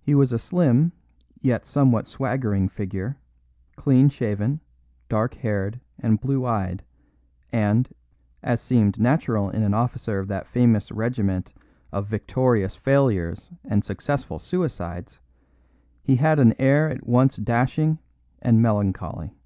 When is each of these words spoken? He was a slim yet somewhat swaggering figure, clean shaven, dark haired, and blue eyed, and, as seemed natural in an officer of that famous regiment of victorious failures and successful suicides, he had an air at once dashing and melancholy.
He 0.00 0.16
was 0.16 0.32
a 0.32 0.38
slim 0.40 0.90
yet 1.40 1.64
somewhat 1.64 2.08
swaggering 2.08 2.68
figure, 2.68 3.18
clean 3.76 4.08
shaven, 4.08 4.58
dark 5.08 5.34
haired, 5.34 5.78
and 5.96 6.20
blue 6.20 6.44
eyed, 6.44 6.82
and, 7.52 7.88
as 8.42 8.60
seemed 8.60 8.98
natural 8.98 9.48
in 9.48 9.62
an 9.62 9.74
officer 9.74 10.18
of 10.18 10.26
that 10.26 10.48
famous 10.48 10.90
regiment 10.90 11.52
of 11.92 12.08
victorious 12.08 12.74
failures 12.74 13.48
and 13.62 13.84
successful 13.84 14.40
suicides, 14.40 15.20
he 16.02 16.16
had 16.16 16.40
an 16.40 16.52
air 16.58 16.88
at 16.90 17.06
once 17.06 17.36
dashing 17.36 18.00
and 18.42 18.60
melancholy. 18.60 19.36